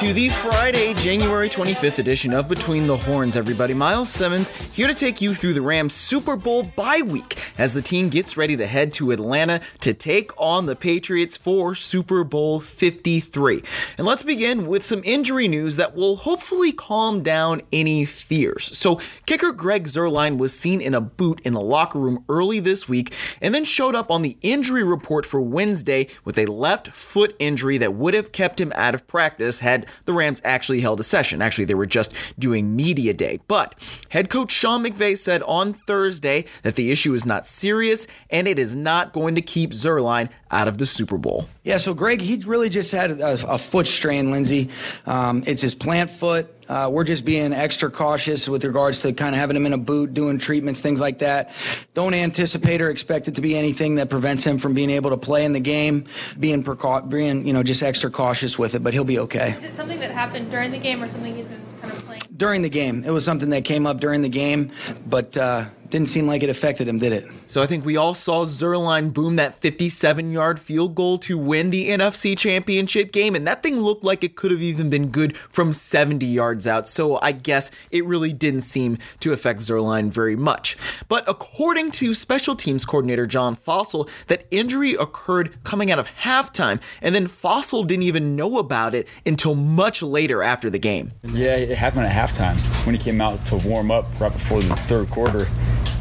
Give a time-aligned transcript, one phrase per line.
[0.00, 3.74] to the Friday, January 25th edition of Between the Horns, everybody.
[3.74, 7.82] Miles Simmons here to take you through the Rams Super Bowl bye week as the
[7.82, 12.60] team gets ready to head to Atlanta to take on the Patriots for Super Bowl
[12.60, 13.62] 53.
[13.98, 18.74] And let's begin with some injury news that will hopefully calm down any fears.
[18.78, 22.88] So, kicker Greg Zuerlein was seen in a boot in the locker room early this
[22.88, 23.12] week
[23.42, 27.76] and then showed up on the injury report for Wednesday with a left foot injury
[27.76, 31.42] that would have kept him out of practice had the Rams actually held a session.
[31.42, 33.40] Actually, they were just doing media day.
[33.48, 33.74] But
[34.10, 38.58] head coach Sean McVay said on Thursday that the issue is not serious and it
[38.58, 41.48] is not going to keep Zuerlein out of the Super Bowl.
[41.64, 44.70] Yeah, so Greg, he really just had a, a foot strain, Lindsay.
[45.06, 46.54] Um, it's his plant foot.
[46.70, 49.78] Uh, we're just being extra cautious with regards to kind of having him in a
[49.78, 51.50] boot, doing treatments, things like that.
[51.94, 55.16] Don't anticipate or expect it to be anything that prevents him from being able to
[55.16, 56.04] play in the game.
[56.38, 59.50] Being precau- being you know just extra cautious with it, but he'll be okay.
[59.50, 62.20] Is it something that happened during the game or something he's been kind of playing?
[62.36, 64.70] During the game, it was something that came up during the game,
[65.08, 67.28] but uh, didn't seem like it affected him, did it?
[67.48, 71.70] So I think we all saw Zuerlein boom that 57 yard field goal to win
[71.70, 75.36] the NFC Championship game, and that thing looked like it could have even been good
[75.36, 76.86] from 70 yards out.
[76.86, 80.76] So I guess it really didn't seem to affect Zuerlein very much.
[81.08, 86.80] But according to special teams coordinator John Fassel, that injury occurred coming out of halftime,
[87.02, 91.12] and then Fassel didn't even know about it until much later after the game.
[91.24, 94.76] Yeah, it happened at halftime when he came out to warm up right before the
[94.76, 95.48] third quarter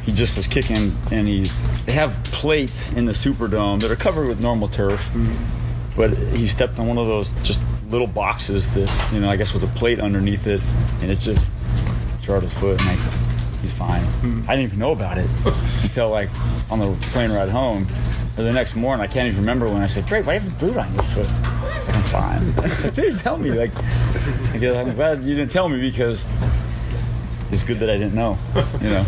[0.09, 1.43] he just was kicking and he
[1.85, 5.01] they have plates in the Superdome that are covered with normal turf.
[5.09, 5.95] Mm-hmm.
[5.95, 9.53] But he stepped on one of those just little boxes that, you know, I guess
[9.53, 10.61] was a plate underneath it
[11.01, 11.45] and it just
[12.21, 12.93] jarred his foot and I,
[13.61, 14.01] he's fine.
[14.03, 14.49] Mm-hmm.
[14.49, 16.29] I didn't even know about it until like
[16.71, 17.87] on the plane ride home.
[18.37, 20.49] Or the next morning, I can't even remember when I said, "Great, why do you
[20.49, 23.37] have a boot on your foot?" I was like, "I'm fine." I said, "Dude, tell
[23.37, 26.25] me." Like, I guess I'm glad you didn't tell me because
[27.51, 28.37] it's good that I didn't know.
[28.81, 29.05] You know.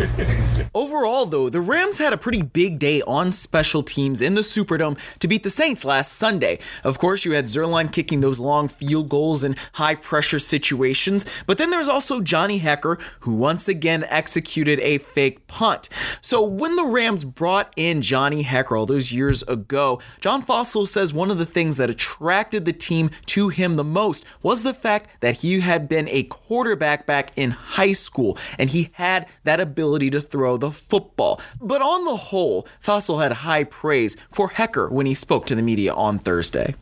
[0.73, 4.97] Overall, though, the Rams had a pretty big day on special teams in the Superdome
[5.19, 6.59] to beat the Saints last Sunday.
[6.83, 11.57] Of course, you had Zuerlein kicking those long field goals in high pressure situations, but
[11.57, 15.87] then there's also Johnny Hekker, who once again executed a fake punt.
[16.21, 21.13] So when the Rams brought in Johnny Hekker all those years ago, John Fassel says
[21.13, 25.21] one of the things that attracted the team to him the most was the fact
[25.21, 30.09] that he had been a quarterback back in high school and he had that ability
[30.11, 31.39] to throw the football.
[31.59, 35.61] But on the whole, Fassel had high praise for Hekker when he spoke to the
[35.61, 36.75] media on Thursday.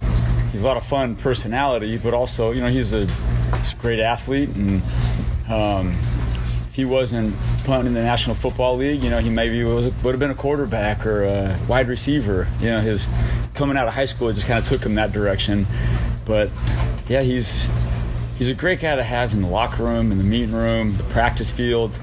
[0.51, 3.05] He's a lot of fun personality, but also, you know, he's a,
[3.57, 4.81] he's a great athlete and
[5.49, 5.95] um,
[6.69, 10.11] if he wasn't punting in the National Football League, you know, he maybe was would
[10.11, 12.47] have been a quarterback or a wide receiver.
[12.59, 13.07] You know, his
[13.55, 15.65] coming out of high school just kind of took him that direction.
[16.25, 16.51] But
[17.07, 17.69] yeah, he's
[18.39, 21.03] he's a great guy to have in the locker room, in the meeting room, the
[21.03, 21.99] practice field.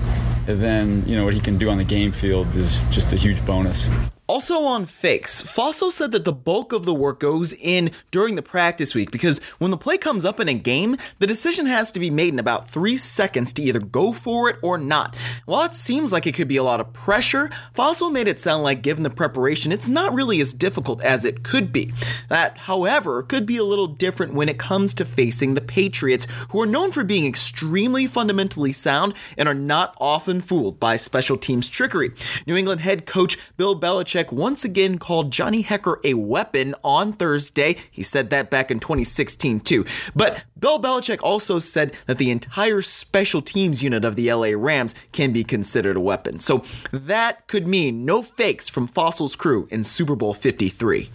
[0.47, 3.16] And then, you know, what he can do on the game field is just a
[3.16, 3.84] huge bonus.
[4.28, 8.42] Also on fakes, Fassel said that the bulk of the work goes in during the
[8.42, 12.00] practice week because when the play comes up in a game, the decision has to
[12.00, 15.16] be made in about three seconds to either go for it or not.
[15.44, 18.64] While it seems like it could be a lot of pressure, Fassel made it sound
[18.64, 21.93] like given the preparation, it's not really as difficult as it could be.
[22.28, 26.60] That, however, could be a little different when it comes to facing the Patriots, who
[26.60, 31.69] are known for being extremely fundamentally sound and are not often fooled by special teams
[31.69, 32.10] trickery.
[32.44, 37.12] New England head coach Bill Belichick Belichick once again called Johnny Hekker a weapon on
[37.12, 37.77] Thursday.
[37.91, 39.84] He said that back in 2016 too.
[40.15, 44.94] But Bill Belichick also said that the entire special teams unit of the LA Rams
[45.12, 46.41] can be considered a weapon.
[46.41, 51.10] So that could mean no fakes from Fassel's crew in Super Bowl 53.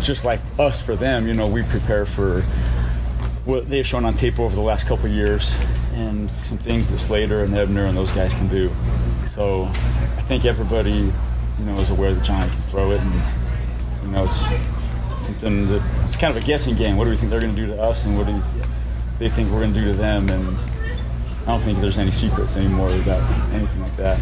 [0.00, 2.40] Just like us for them, you know, we prepare for
[3.44, 5.54] what they've shown on tape over the last couple years
[5.92, 8.70] and some things that Slater and Ebner and those guys can do.
[9.28, 11.12] So I think everybody
[11.60, 13.14] you know, is aware that Johnny can throw it, and
[14.02, 14.40] you know, it's
[15.24, 16.96] something that it's kind of a guessing game.
[16.96, 18.42] What do we think they're going to do to us, and what do
[19.18, 20.28] they think we're going to do to them?
[20.30, 20.56] And
[21.42, 23.22] I don't think there's any secrets anymore about
[23.52, 24.18] anything like that.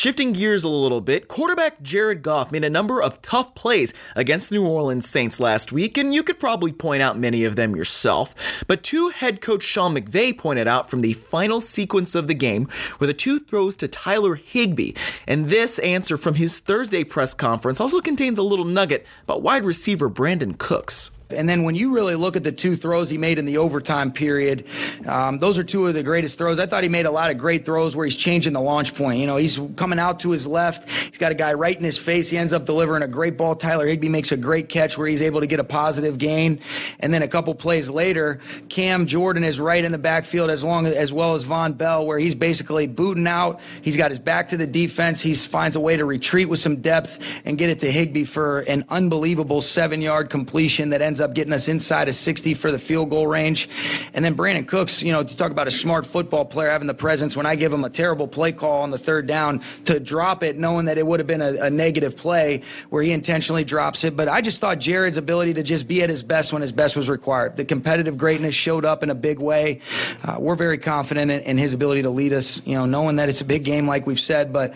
[0.00, 4.48] Shifting gears a little bit, quarterback Jared Goff made a number of tough plays against
[4.48, 7.76] the New Orleans Saints last week, and you could probably point out many of them
[7.76, 8.64] yourself.
[8.66, 12.66] But two head coach Sean McVay pointed out from the final sequence of the game
[12.98, 14.94] were the two throws to Tyler Higbee.
[15.26, 19.64] And this answer from his Thursday press conference also contains a little nugget about wide
[19.64, 21.10] receiver Brandin Cooks.
[21.32, 24.12] And then when you really look at the two throws he made in the overtime
[24.12, 24.66] period,
[25.06, 26.58] um, those are two of the greatest throws.
[26.58, 29.20] I thought he made a lot of great throws where he's changing the launch point.
[29.20, 30.88] You know, he's coming out to his left.
[30.88, 32.30] He's got a guy right in his face.
[32.30, 33.54] He ends up delivering a great ball.
[33.54, 36.60] Tyler Higbee makes a great catch where he's able to get a positive gain.
[36.98, 40.86] And then a couple plays later, Cam Jordan is right in the backfield as long
[40.86, 43.60] as well as Vonn Bell, where he's basically booting out.
[43.82, 45.20] He's got his back to the defense.
[45.20, 48.60] He finds a way to retreat with some depth and get it to Higbee for
[48.60, 52.78] an unbelievable seven yard completion that ends up getting us inside of 60 for the
[52.78, 53.68] field goal range.
[54.14, 56.94] And then Brandin Cooks, you know, to talk about a smart football player having the
[56.94, 60.42] presence when I give him a terrible play call on the third down to drop
[60.42, 64.04] it, knowing that it would have been a, a negative play where he intentionally drops
[64.04, 64.16] it.
[64.16, 66.96] But I just thought Jared's ability to just be at his best when his best
[66.96, 67.56] was required.
[67.56, 69.80] The competitive greatness showed up in a big way.
[70.24, 73.28] Uh, we're very confident in, in, his ability to lead us, you know, knowing that
[73.28, 74.52] it's a big game, like we've said.
[74.52, 74.72] But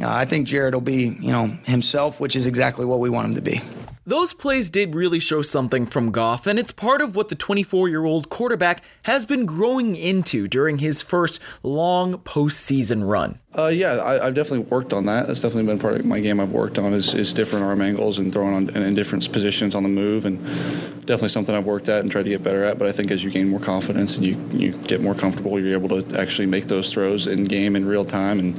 [0.00, 3.28] uh, I think Jared will be, you know, himself, which is exactly what we want
[3.28, 3.60] him to be.
[4.08, 7.88] Those plays did really show something from Goff, and it's part of what the 24
[7.88, 13.40] year old quarterback has been growing into during his first long postseason run.
[13.52, 15.26] Uh, yeah, I, have definitely worked on that.
[15.26, 18.18] That's definitely been part of my game I've worked on is, is different arm angles
[18.18, 20.38] and throwing on, in different positions on the move, and
[21.00, 22.78] definitely something I've worked at and tried to get better at.
[22.78, 25.76] But I think as you gain more confidence and you, you get more comfortable, you're
[25.76, 28.56] able to actually make those throws in game in real time and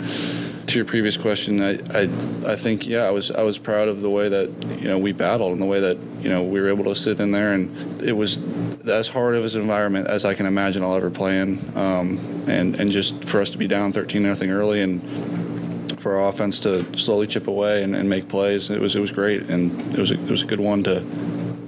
[0.67, 2.01] to your previous question, I, I,
[2.45, 4.49] I think yeah, I was I was proud of the way that
[4.79, 7.19] you know we battled and the way that you know we were able to sit
[7.19, 8.41] in there, and it was
[8.85, 12.17] as hard of an environment as I can imagine I'll ever play in, um,
[12.47, 15.01] and and just for us to be down 13 nothing early and
[16.01, 19.11] for our offense to slowly chip away and, and, make plays, it was it was
[19.11, 20.99] great, and it was a, it was a good one to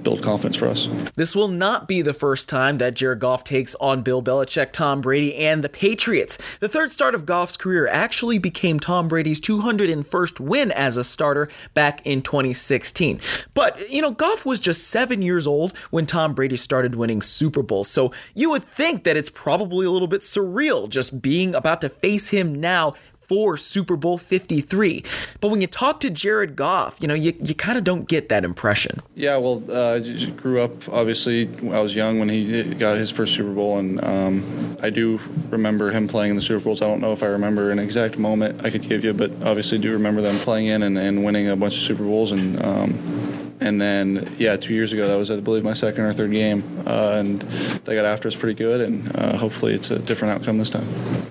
[0.02, 0.88] build confidence for us.
[1.16, 5.00] This will not be the first time that Jared Goff takes on Bill Belichick, Tom
[5.00, 6.38] Brady, and the Patriots.
[6.60, 11.48] The third start of Goff's career actually became Tom Brady's 201st win as a starter
[11.74, 13.20] back in 2016.
[13.54, 17.62] But, you know, Goff was just seven years old when Tom Brady started winning Super
[17.62, 21.80] Bowls, so you would think that it's probably a little bit surreal just being about
[21.80, 22.94] to face him now
[23.30, 25.04] for Super Bowl 53.
[25.40, 28.28] But when you talk to Jared Goff, you know, you, you kind of don't get
[28.28, 28.98] that impression.
[29.14, 33.36] Yeah, well, uh, I grew up, obviously, I was young when he got his first
[33.36, 36.82] Super Bowl, and um, I do remember him playing in the Super Bowls.
[36.82, 39.78] I don't know if I remember an exact moment I could give you, but obviously
[39.78, 42.32] do remember them playing in and, and winning a bunch of Super Bowls.
[42.32, 43.19] And um,
[43.60, 46.64] and then, yeah, two years ago, that was, I believe, my second or third game.
[46.86, 47.40] Uh, and
[47.84, 50.86] they got after us pretty good, and uh, hopefully it's a different outcome this time.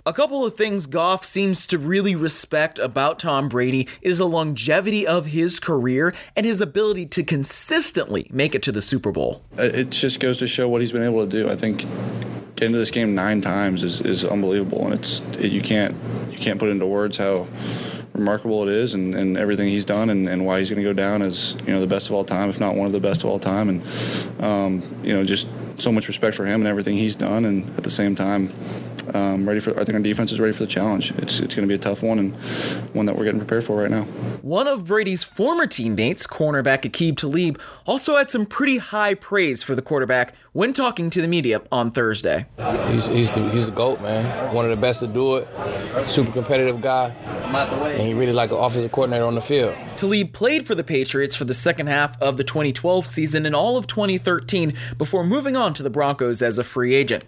[0.06, 5.06] A couple of things Goff seems to really respect about Tom Brady is the longevity
[5.06, 9.44] of his career and his ability to consistently make it to the Super Bowl.
[9.58, 11.50] Uh, it just goes to show what he's been able to do.
[11.50, 11.86] I think
[12.56, 15.96] getting to this game nine times is, is unbelievable, and it's it, you can't
[16.32, 17.48] you can't put into words how
[18.14, 20.94] remarkable it is and, and everything he's done and, and why he's going to go
[20.94, 23.24] down as you know the best of all time, if not one of the best
[23.24, 23.70] of all time.
[23.70, 25.48] And um, you know, just
[25.78, 27.46] so much respect for him and everything he's done.
[27.46, 28.52] And at the same time,
[29.14, 29.72] um, ready for.
[29.72, 31.12] I think our defense is ready for the challenge.
[31.12, 32.36] It's it's going to be a tough one and
[32.94, 34.04] one that we're getting prepared for right now.
[34.42, 39.76] One of Brady's former teammates, cornerback Aqib Talib, also had some pretty high praise for
[39.76, 42.46] the quarterback when talking to the media on Thursday.
[42.90, 44.54] He's he's the, he's the goat, man.
[44.54, 45.48] One of the best to do it.
[46.08, 47.10] Super competitive guy,
[47.56, 49.75] and he really like an offensive coordinator on the field.
[49.98, 53.78] Talib played for the Patriots for the second half of the 2012 season and all
[53.78, 57.24] of 2013 before moving on to the Broncos as a free agent.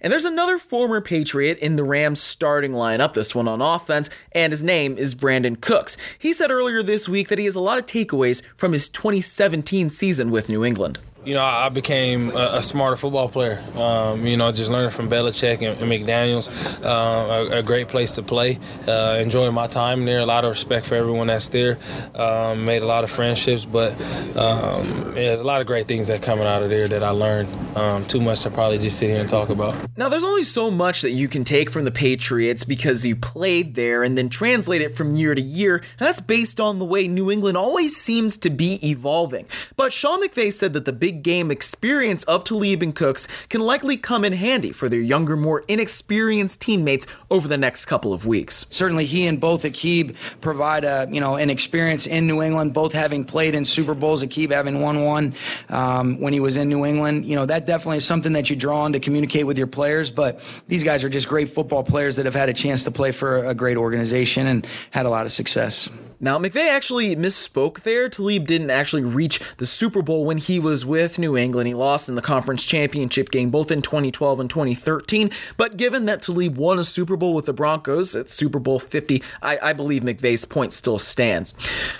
[0.00, 4.52] And there's another former Patriot in the Rams starting lineup, this one on offense, and
[4.52, 5.96] his name is Brandin Cooks.
[6.18, 9.90] He said earlier this week that he has a lot of takeaways from his 2017
[9.90, 13.62] season with New England you know, I became a, a smarter football player.
[13.76, 16.48] Um, you know, just learning from Belichick and, and McDaniels,
[16.84, 18.58] uh, a, a, great place to play.
[18.88, 20.20] Uh, enjoying my time there.
[20.20, 21.78] A lot of respect for everyone that's there.
[22.14, 23.92] Um, made a lot of friendships, but
[24.36, 27.48] um, yeah, a lot of great things that coming out of there that I learned.
[27.76, 29.74] Um, too much to probably just sit here and talk about.
[29.96, 33.74] Now, there's only so much that you can take from the Patriots because you played
[33.76, 35.82] there and then translate it from year to year.
[35.98, 39.46] That's based on the way New England always seems to be evolving.
[39.76, 43.60] But Sean McVay said that the big big game experience of Talib and Cooks can
[43.60, 48.24] likely come in handy for their younger, more inexperienced teammates over the next couple of
[48.24, 48.64] weeks.
[48.70, 52.92] Certainly, he and both Aqib provide a you know an experience in New England, both
[52.92, 54.22] having played in Super Bowls.
[54.22, 55.34] Aqib having won one
[55.68, 57.26] um, when he was in New England.
[57.26, 60.10] You know that definitely is something that you draw on to communicate with your players.
[60.10, 63.12] But these guys are just great football players that have had a chance to play
[63.12, 65.90] for a great organization and had a lot of success.
[66.24, 68.08] Now, McVay actually misspoke there.
[68.08, 71.66] Talib didn't actually reach the Super Bowl when he was with New England.
[71.66, 75.32] He lost in the conference championship game both in 2012 and 2013.
[75.56, 79.20] But given that Talib won a Super Bowl with the Broncos at Super Bowl 50,
[79.42, 81.54] I, I believe McVay's point still stands.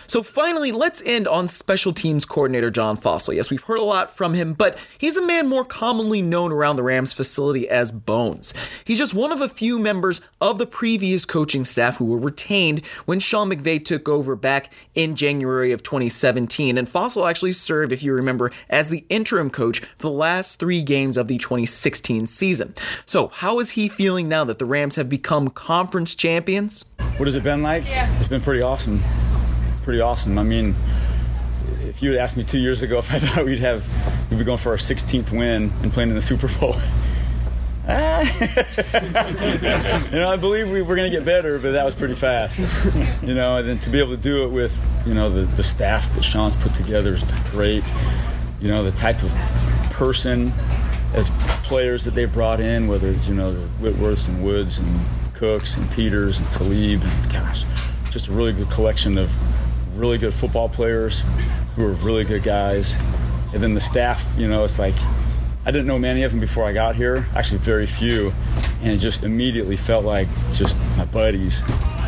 [0.07, 3.35] So finally, let's end on special teams coordinator John Fassel.
[3.35, 6.76] Yes, we've heard a lot from him, but he's a man more commonly known around
[6.76, 8.55] the Rams facility as Bones.
[8.85, 12.87] He's just one of a few members of the previous coaching staff who were retained
[13.05, 16.76] when Sean McVay took over back in January of 2017.
[16.76, 20.83] And Fassel actually served, if you remember, as the interim coach for the last three
[20.83, 22.75] games of the 2016 season.
[23.07, 26.85] So, how is he feeling now that the Rams have become conference champions?
[27.16, 27.88] What has it been like?
[27.88, 28.14] Yeah.
[28.19, 29.02] It's been pretty awesome.
[29.83, 30.38] Pretty awesome.
[30.38, 30.75] I mean,
[31.83, 33.87] if you had asked me two years ago if I thought we'd have
[34.31, 36.76] we'd be going for our 16th win and playing in the Super Bowl.
[37.87, 38.21] Ah.
[40.11, 42.61] you know, I believe we were going to get better, but that was pretty fast.
[43.23, 45.62] You know, and then to be able to do it with, you know, the, the
[45.62, 47.85] staff that Sean's put together been great.
[48.61, 49.31] You know, the type of
[49.91, 50.53] person
[51.15, 51.31] as
[51.65, 55.01] players that they brought in, whether it's, you know, the Whitworths and Woods and
[55.35, 57.65] Cooks and Peters and Talib, and gosh,
[58.11, 59.33] just a really good collection of
[59.99, 61.23] really good football players
[61.77, 62.97] who are really good guys.
[63.55, 64.95] And then the staff, you know, it's like
[65.64, 68.33] I didn't know many of them before I got here, actually very few,
[68.83, 71.61] and it just immediately felt like just my buddies,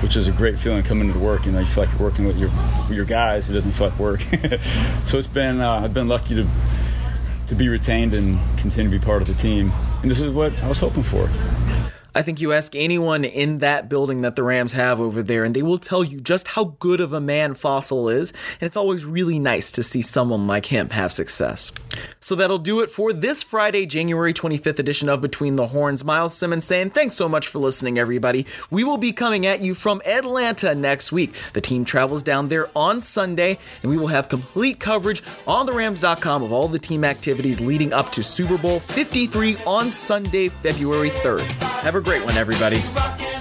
[0.03, 1.47] which is a great feeling coming to work.
[1.47, 2.51] You know, you feel like you're working with your
[2.91, 3.49] your guys.
[3.49, 4.21] It doesn't feel like work.
[5.05, 6.49] so it's been uh, I've been lucky to
[7.47, 10.53] to be retained and continue to be part of the team, and this is what
[10.59, 11.29] I was hoping for.
[12.15, 15.55] I think you ask anyone in that building that the Rams have over there, and
[15.55, 19.05] they will tell you just how good of a man Fassel is, and it's always
[19.05, 21.73] really nice to see someone like him have success.
[22.21, 26.05] So that'll do it for this Friday, January 25th edition of Between the Horns.
[26.05, 28.47] Miles Simmons saying thanks so much for listening, everybody.
[28.71, 31.35] We will be coming at you from Atlanta next week.
[31.53, 35.73] The team travels down there on Sunday, and we will have complete coverage on the
[35.73, 41.11] Rams.com of all the team activities leading up to Super Bowl 53 on Sunday, February
[41.11, 41.43] 3rd.
[41.83, 43.34] Have a great one, everybody.